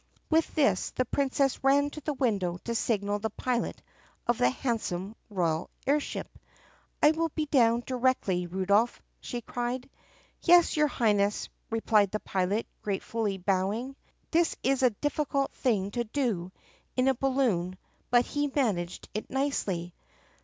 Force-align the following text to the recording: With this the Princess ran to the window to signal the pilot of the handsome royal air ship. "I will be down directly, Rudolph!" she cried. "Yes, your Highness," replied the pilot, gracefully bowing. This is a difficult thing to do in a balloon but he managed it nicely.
With 0.31 0.55
this 0.55 0.89
the 0.89 1.05
Princess 1.05 1.63
ran 1.63 1.91
to 1.91 2.01
the 2.01 2.15
window 2.15 2.57
to 2.63 2.73
signal 2.73 3.19
the 3.19 3.29
pilot 3.29 3.83
of 4.25 4.39
the 4.39 4.49
handsome 4.49 5.15
royal 5.29 5.69
air 5.85 5.99
ship. 5.99 6.27
"I 7.03 7.11
will 7.11 7.29
be 7.29 7.45
down 7.45 7.83
directly, 7.85 8.47
Rudolph!" 8.47 8.99
she 9.19 9.41
cried. 9.41 9.87
"Yes, 10.41 10.75
your 10.75 10.87
Highness," 10.87 11.49
replied 11.69 12.09
the 12.09 12.19
pilot, 12.19 12.65
gracefully 12.81 13.37
bowing. 13.37 13.95
This 14.31 14.55
is 14.63 14.81
a 14.81 14.89
difficult 14.89 15.51
thing 15.53 15.91
to 15.91 16.03
do 16.03 16.51
in 16.95 17.07
a 17.07 17.13
balloon 17.13 17.77
but 18.09 18.25
he 18.25 18.47
managed 18.55 19.07
it 19.13 19.29
nicely. 19.29 19.93